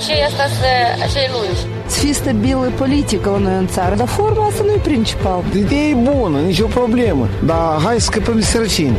acei, 0.00 0.22
asta 0.28 0.44
să, 0.58 0.70
acei 1.02 1.28
lungi. 1.32 1.60
Să 1.86 1.98
fie 1.98 2.12
stabilă 2.12 2.72
politică 2.76 3.30
la 3.30 3.38
noi 3.38 3.56
în 3.56 3.66
țară, 3.66 3.94
dar 3.94 4.06
forma 4.06 4.46
asta 4.46 4.62
nu 4.66 4.72
e 4.72 4.80
principal. 4.82 5.42
Ideea 5.56 5.88
e 5.88 5.94
bună, 5.94 6.38
nicio 6.38 6.66
problemă, 6.66 7.28
dar 7.44 7.80
hai 7.84 8.00
să 8.00 8.08
scăpăm 8.10 8.34
de 8.34 8.42
sărăcie 8.42 8.94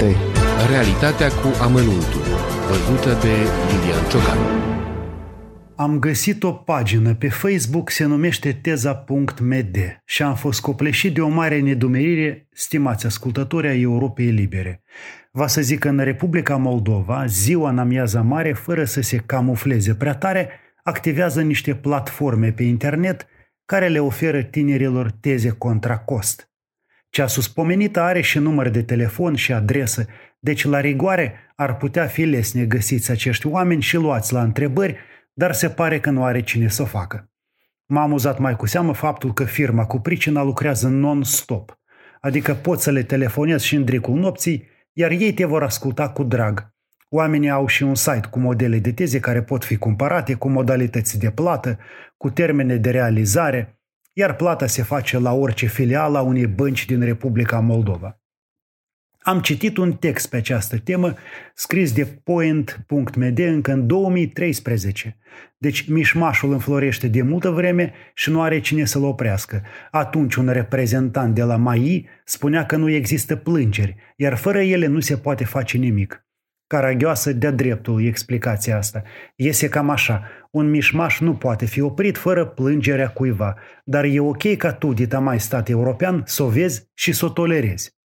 Realitatea 0.70 1.28
cu 1.28 1.48
amănuntul, 1.62 2.22
văzută 2.70 3.18
de 3.22 3.34
Lilian 3.68 4.04
Ciocan. 4.10 4.38
Am 5.82 6.00
găsit 6.00 6.44
o 6.44 6.52
pagină 6.52 7.16
pe 7.16 7.30
Facebook, 7.30 7.90
se 7.90 8.06
numește 8.06 8.52
teza.md 8.54 10.02
și 10.06 10.24
am 10.24 10.36
fost 10.36 10.62
copleșit 10.62 11.14
de 11.14 11.22
o 11.22 11.28
mare 11.28 11.60
nedumerire, 11.60 12.48
stimați 12.52 13.06
ascultători 13.06 13.68
ai 13.68 13.82
Europei 13.82 14.30
Libere. 14.30 14.84
Va 15.32 15.48
să 15.48 15.62
zic 15.62 15.80
că 15.80 15.90
în 15.90 15.98
Republica 15.98 16.56
Moldova, 16.56 17.26
ziua 17.26 17.70
în 17.70 17.78
amiaza 17.78 18.22
mare, 18.22 18.54
fără 18.54 18.84
să 18.84 19.02
se 19.02 19.18
camufleze 19.18 19.96
prea 19.96 20.16
tare, 20.16 20.50
activează 20.84 21.42
niște 21.42 21.76
platforme 21.76 22.52
pe 22.52 22.64
internet 22.64 23.28
care 23.66 23.88
le 23.88 24.00
oferă 24.00 24.42
tinerilor 24.42 25.12
teze 25.12 25.50
contra 25.50 25.98
cost. 25.98 26.52
Cea 27.10 27.28
suspomenită 27.28 28.02
are 28.02 28.22
și 28.22 28.40
număr 28.40 28.70
de 28.70 28.84
telefon 28.84 29.36
și 29.36 29.54
adresă, 29.54 30.06
deci 30.40 30.66
la 30.66 30.80
rigoare 30.80 31.34
ar 31.56 31.78
putea 31.78 32.06
fi 32.06 32.24
lesne 32.24 32.66
găsiți 32.66 33.12
acești 33.12 33.48
oameni 33.48 33.82
și 33.82 33.96
luați 33.96 34.34
la 34.34 34.42
întrebări, 34.42 34.98
dar 35.34 35.54
se 35.54 35.70
pare 35.70 36.00
că 36.00 36.10
nu 36.10 36.24
are 36.24 36.42
cine 36.42 36.68
să 36.68 36.82
o 36.82 36.86
facă. 36.86 37.30
M-a 37.86 38.02
amuzat 38.02 38.40
mai 38.40 38.56
cu 38.56 38.66
seamă 38.66 38.94
faptul 38.94 39.34
că 39.34 39.44
firma 39.44 39.86
cu 39.86 40.00
pricina 40.00 40.44
lucrează 40.44 40.88
non-stop, 40.88 41.80
adică 42.20 42.54
poți 42.54 42.84
să 42.84 42.92
le 42.92 43.04
telefonezi 43.04 43.66
și 43.66 43.76
în 43.76 43.86
dricul 43.86 44.20
nopții, 44.20 44.68
iar 44.94 45.12
ei 45.12 45.34
te 45.34 45.46
vor 45.46 45.64
asculta 45.64 46.10
cu 46.10 46.24
drag. 46.24 46.74
Oamenii 47.10 47.50
au 47.50 47.68
și 47.68 47.84
un 47.84 47.96
site 47.96 48.28
cu 48.30 48.40
modele 48.40 48.80
de 48.80 48.94
teze 48.94 49.20
care 49.20 49.44
pot 49.44 49.64
fi 49.64 49.78
cumpărate, 49.78 50.34
cu 50.34 50.50
modalități 50.50 51.20
de 51.20 51.32
plată, 51.32 51.80
cu 52.18 52.30
termene 52.30 52.76
de 52.76 52.90
realizare, 52.90 53.80
iar 54.14 54.36
plata 54.36 54.68
se 54.68 54.84
face 54.84 55.20
la 55.20 55.34
orice 55.34 55.66
filială 55.66 56.18
a 56.18 56.22
unei 56.22 56.48
bănci 56.48 56.86
din 56.86 57.02
Republica 57.02 57.60
Moldova. 57.60 58.21
Am 59.24 59.40
citit 59.40 59.78
un 59.78 59.94
text 59.94 60.30
pe 60.30 60.38
această 60.38 60.78
temă 60.78 61.14
scris 61.54 61.94
de 61.94 62.06
Point.md 62.24 63.40
încă 63.40 63.72
în 63.72 63.88
2013. 63.88 65.18
Deci 65.58 65.90
mișmașul 65.90 66.52
înflorește 66.52 67.08
de 67.08 67.22
multă 67.22 67.50
vreme 67.50 67.94
și 68.14 68.30
nu 68.30 68.42
are 68.42 68.60
cine 68.60 68.86
să-l 68.86 69.04
oprească. 69.04 69.62
Atunci 69.92 70.36
un 70.36 70.50
reprezentant 70.50 71.36
de 71.36 71.44
la 71.44 71.56
MAI 71.56 72.08
spunea 72.26 72.66
că 72.66 72.76
nu 72.76 72.90
există 72.90 73.36
plângeri, 73.36 73.96
iar 74.16 74.36
fără 74.36 74.62
ele 74.62 74.88
nu 74.88 75.00
se 75.00 75.18
poate 75.18 75.44
face 75.44 75.78
nimic. 75.78 76.26
Caragioasă 76.68 77.34
de 77.34 77.52
dreptul 77.52 78.06
explicația 78.06 78.78
asta. 78.78 79.04
Iese 79.36 79.70
cam 79.70 79.90
așa. 79.90 80.24
Un 80.52 80.70
mișmaș 80.70 81.20
nu 81.20 81.36
poate 81.36 81.66
fi 81.66 81.82
oprit 81.82 82.18
fără 82.18 82.46
plângerea 82.46 83.10
cuiva, 83.10 83.56
dar 83.84 84.04
e 84.04 84.20
ok 84.20 84.56
ca 84.58 84.74
tu, 84.74 84.94
dita 84.94 85.20
mai 85.20 85.40
stat 85.40 85.70
european, 85.70 86.24
să 86.26 86.44
o 86.44 86.48
vezi 86.48 86.90
și 86.94 87.12
să 87.12 87.26
o 87.26 87.30
tolerezi. 87.30 88.01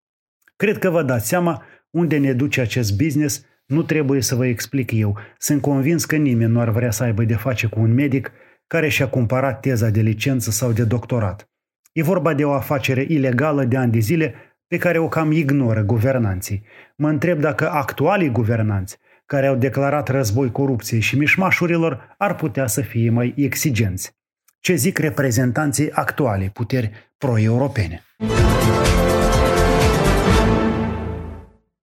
Cred 0.56 0.78
că 0.78 0.90
vă 0.90 1.04
dați 1.04 1.28
seama 1.28 1.64
unde 1.90 2.18
ne 2.18 2.34
duce 2.34 2.62
acest 2.62 2.98
business, 2.98 3.46
nu 3.66 3.84
trebuie 3.84 4.22
să 4.22 4.36
vă 4.36 4.46
explic 4.46 4.92
eu. 4.92 5.18
Sunt 5.38 5.62
convins 5.62 6.06
că 6.06 6.16
nimeni 6.16 6.52
nu 6.52 6.60
ar 6.60 6.70
vrea 6.70 6.92
să 6.92 7.04
aibă 7.04 7.24
de 7.24 7.36
face 7.36 7.68
cu 7.68 7.80
un 7.80 7.94
medic 7.94 8.32
care 8.68 8.90
și-a 8.90 9.08
cumpărat 9.08 9.60
teza 9.60 9.90
de 9.90 10.02
licență 10.02 10.52
sau 10.52 10.72
de 10.72 10.84
doctorat. 10.84 11.50
E 11.92 12.04
vorba 12.04 12.34
de 12.34 12.46
o 12.46 12.52
afacere 12.52 13.06
ilegală 13.08 13.64
de 13.64 13.78
ani 13.78 13.92
de 13.92 14.00
zile 14.00 14.34
pe 14.68 14.78
care 14.78 14.98
o 14.98 15.08
cam 15.08 15.32
ignoră 15.32 15.82
guvernanții. 15.82 16.64
Mă 16.96 17.10
întreb 17.10 17.40
dacă 17.40 17.72
actualii 17.72 18.30
guvernanți, 18.30 18.98
care 19.26 19.46
au 19.46 19.56
declarat 19.56 20.08
război 20.08 20.52
corupției 20.52 21.00
și 21.00 21.18
mișmașurilor, 21.18 22.16
ar 22.18 22.36
putea 22.36 22.68
să 22.68 22.82
fie 22.82 23.10
mai 23.10 23.34
exigenți. 23.38 24.16
Ce 24.60 24.76
zic 24.76 24.98
reprezentanții 24.98 25.92
actualei 25.92 26.50
puteri 26.50 26.92
pro-europene? 27.18 28.04